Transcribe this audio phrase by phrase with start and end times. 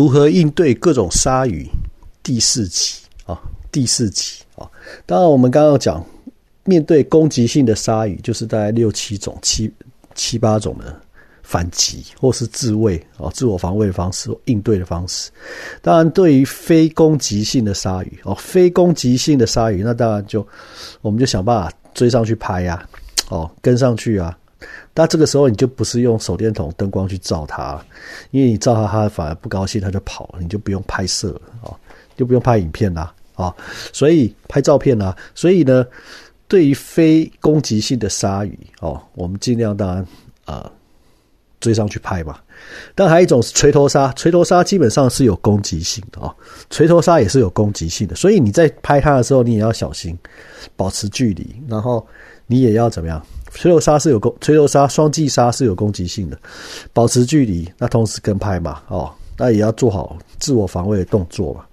[0.00, 1.68] 如何应对各种鲨鱼
[2.22, 3.38] 第四集啊，
[3.70, 4.66] 第四集啊。
[5.04, 6.02] 当然，我们刚刚讲
[6.64, 9.70] 面对攻击性的鲨鱼，就是大概六七种、七
[10.14, 10.98] 七八种的。
[11.42, 15.30] 反击或是自卫啊，自我防卫的方式，应对的方式。
[15.82, 20.46] 当然，对于非攻击性的鲨鱼哦，非攻击性的鲨鱼，那当然就
[21.02, 22.88] 我们就想办法追上去拍呀，
[23.28, 24.38] 哦，跟上去啊。
[24.94, 27.80] 但这个时候你就不是用手电筒灯光去照它，
[28.30, 31.74] 因为你照它，它反而不高兴，它就跑了，你就不用拍摄了啊，
[32.16, 33.54] 就不用拍影片啦啊。
[33.92, 35.16] 所以拍照片啦。
[35.34, 35.86] 所以呢，
[36.48, 40.06] 对于非攻击性的鲨鱼哦，我们尽量当然
[40.44, 40.70] 啊。
[41.60, 42.40] 追上去拍嘛，
[42.94, 46.34] 但还有一种是锤头鲨，锤头鲨基本上是有攻击性的啊，
[46.70, 50.18] 锤头鲨也是有攻击性的，所以你在拍它的时候，你也要小心，
[50.74, 52.06] 保持距离，然后
[52.50, 53.24] 你也要怎么样？
[53.52, 56.36] 锤头鲨是有攻，锤头鲨、双髻鲨是有攻击性的，
[56.92, 59.08] 保持距离，那同时跟拍嘛，哦，
[59.38, 61.64] 那也要做好自我防卫的动作嘛，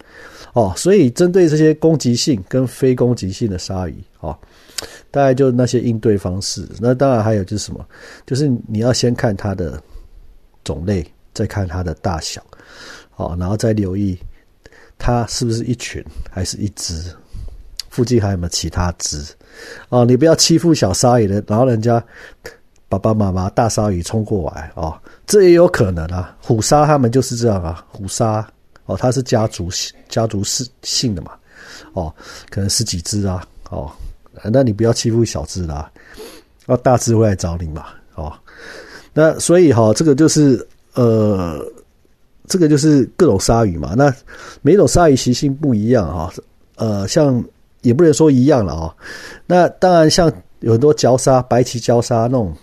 [0.53, 4.37] 哦，所以针对这些攻击性跟非攻击性的鲨鱼，哦。
[5.09, 7.83] 大概就那些应对方式，那当然还有就是什么，
[8.27, 9.81] 就是你要先看它的
[10.63, 12.45] 种类，再看它的大小，
[13.15, 14.15] 哦，然后再留意
[14.99, 17.11] 它是不是一群还是一只，
[17.89, 19.23] 附近还有没有其他只，
[19.89, 22.03] 哦，你不要欺负小鲨鱼的，然后人家
[22.89, 28.47] 爸爸妈妈大鲨鱼冲过来哦，这也有可能啊，虎鲨他们就是这样啊，虎鲨
[28.85, 29.69] 哦，它是家族
[30.07, 31.31] 家族式性的嘛，
[31.93, 32.13] 哦，
[32.49, 33.91] 可能十几只啊，哦。
[34.53, 35.91] 那你不要欺负小只啦，
[36.67, 38.31] 那大只会来找你嘛，哦，
[39.11, 41.59] 那所以哈，这个就是呃，
[42.47, 43.95] 这个就是各种鲨鱼嘛。
[43.97, 44.13] 那
[44.61, 46.31] 每种鲨鱼习性不一样哈，
[46.75, 47.43] 呃，像
[47.87, 48.95] 也不能说一样了啊。
[49.45, 52.55] 那当然，像有很多礁鲨、白鳍礁鲨那种，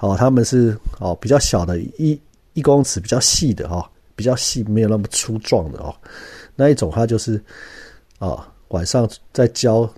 [0.00, 2.20] 哦，他们是哦比较小的，一
[2.52, 5.94] 一公尺比较细的哈，比较细，没有那么粗壮的哦。
[6.56, 7.42] 那一种它就是
[8.18, 9.88] 啊，晚上在礁。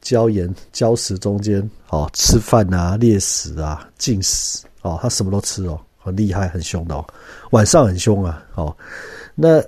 [0.00, 1.60] 礁岩、礁石中间，
[1.90, 7.04] 哦，吃饭啊，猎食啊，进食，哦，它什么都吃哦，很厉害，很凶的哦，
[7.50, 8.74] 晚上很凶啊，哦，
[9.34, 9.60] 那，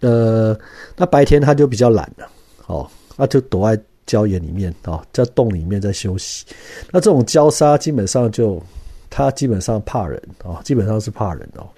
[0.00, 0.58] 呃，
[0.96, 2.28] 那白天它就比较懒了，
[2.66, 2.90] 哦，
[3.22, 6.44] 它就躲在礁岩里面，哦，在洞里面在休息。
[6.90, 8.60] 那这种礁鲨基本上就，
[9.08, 11.68] 它基本上怕人，哦，基本上是怕人哦，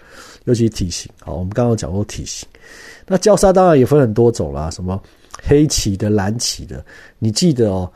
[0.45, 2.49] 尤其体型，好，我们刚刚讲过体型。
[3.07, 4.99] 那礁鲨当然也分很多种啦，什么？
[5.43, 6.83] 黑鳍的、蓝鳍的，
[7.19, 7.93] 你记得哦。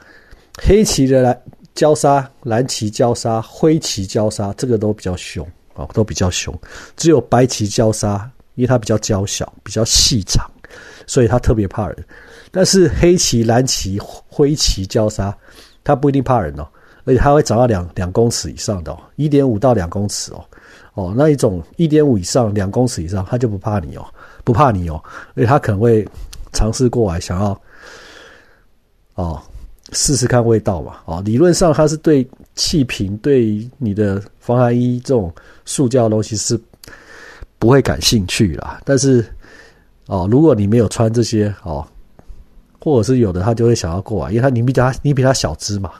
[0.60, 1.42] 黑鳍的蓝
[1.74, 6.54] 礁鲨、蓝鳍礁鲨、灰鳍礁鲨，这个都比较凶哦，都比较凶。
[6.98, 10.44] 只有白鳍礁鲨，因为它比较娇小、比较细长，
[11.06, 12.04] 所以它特别怕人。
[12.50, 15.36] 但是黑棋、蓝棋、灰棋交叉，
[15.82, 16.66] 它不一定怕人哦，
[17.04, 20.44] 而且它会长到两两公尺以上的，一点五到两公尺哦。
[20.94, 24.04] 哦，那一种一点五以上、两公尺以上，它就不怕你哦，
[24.44, 25.02] 不怕你哦，
[25.34, 26.06] 而且它可能会。
[26.50, 27.60] 尝试过来，想要
[29.16, 29.40] 哦
[29.92, 30.96] 试试看味道嘛？
[31.04, 35.32] 哦，理论上它是对气瓶、对你的防寒衣这种
[35.66, 36.58] 塑胶的东西是
[37.58, 38.80] 不会感兴趣啦。
[38.86, 39.24] 但是
[40.06, 41.86] 哦，如果你没有穿这些哦，
[42.80, 45.92] 或者是有的，他就会想要过来，因为他你比他你比他小只嘛。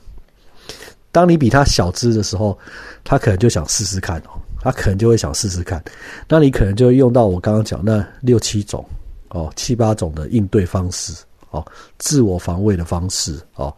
[1.10, 2.58] 当你比他小只的时候，
[3.04, 5.82] 他可能就想试试看哦，他可能就会想试试看。
[6.28, 8.84] 那你可能就会用到我刚刚讲那六七种。
[9.30, 11.12] 哦，七八种的应对方式，
[11.50, 11.62] 哦，
[11.98, 13.70] 自我防卫的方式，哦，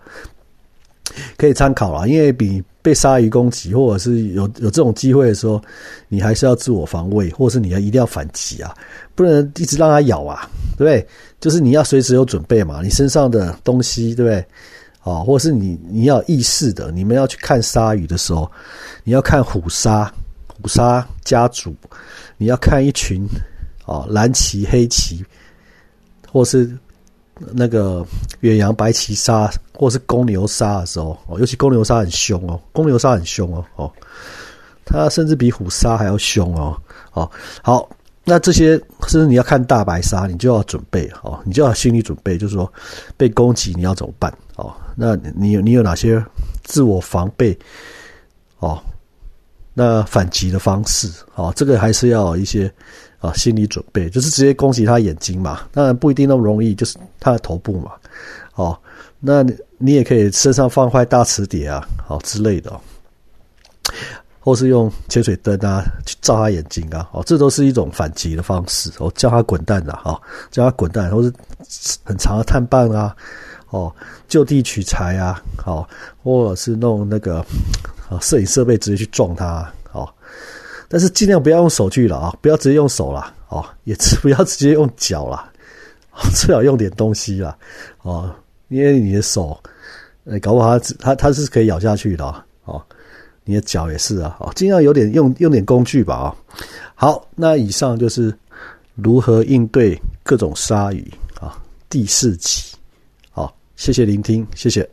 [1.37, 2.07] 可以参考啦。
[2.07, 5.61] 因为比被鲨鱼攻击，或者是有有这种机会的时候，
[6.07, 8.73] 你还是要自我防卫，或者是你要一定要反击啊，
[9.17, 10.49] 不能一直让它咬啊，
[10.81, 11.07] 对不对？
[11.39, 14.43] 就是你要随时有准备嘛，你身上的东西，对不对？
[15.03, 18.51] 哦，或者是你你要意识的，你们要去看鲨鱼的时候，
[19.05, 20.11] 你要看虎鲨，
[20.47, 21.77] 虎鲨家族，
[22.39, 23.29] 你要看一群
[23.85, 25.23] 哦蓝鳍、黑鳍。
[26.33, 26.71] 或是
[27.53, 28.07] 那个
[28.39, 33.93] 远洋白鳍鲨，或是公牛鲨的时候，哦，尤其公牛鲨很凶哦，公牛鲨很凶哦，哦，
[34.85, 36.81] 它甚至比虎鲨还要凶哦，
[37.15, 37.29] 哦，
[37.63, 37.89] 好，
[38.25, 42.73] 那这些甚至你要看大白鲨，你就要准备哦，你就要心理准备，就是说
[43.17, 44.75] 被攻击你要怎么办哦？
[44.97, 46.23] 那你有你有哪些
[46.65, 47.59] 自我防备
[48.59, 48.81] 哦？
[49.75, 52.73] 那反击的方式哦，这个还是要一些。
[53.21, 57.93] 啊，心理准备就是直接攻击他眼睛嘛，当然不一定那么容易，就是他的头部嘛，
[58.55, 58.75] 哦，
[59.19, 59.45] 那
[59.77, 62.73] 你也可以身上放块大磁碟啊，好之类的，
[64.41, 70.21] 或是用潜水灯啊去照他眼睛啊，哦，这都是一种反击的方式，哦，叫他滚蛋的哈，
[70.51, 71.33] 叫他滚蛋，或是
[72.03, 73.15] 很长的碳棒啊，
[73.69, 73.95] 哦，
[74.27, 75.89] 就地取材啊，好，
[76.25, 77.39] 或者是弄那个
[78.09, 79.71] 啊摄影设备直接去撞他。
[80.93, 85.49] 但是尽量不要用手去了啊，不要直接用手了哦，也不要直接用脚啦，
[86.35, 87.57] 最好用点东西啦，
[88.03, 88.35] 哦，
[88.67, 89.57] 因为你的手，
[90.43, 92.25] 搞不好它它它是可以咬下去的
[92.65, 92.83] 哦，
[93.45, 96.37] 你的脚也是啊，哦，尽量有点用用点工具吧啊。
[96.95, 98.33] 好，那以上就是
[98.95, 101.11] 如何应对各种鲨鱼
[101.41, 102.75] 啊第四集，
[103.31, 104.89] 好，谢谢聆听，谢谢。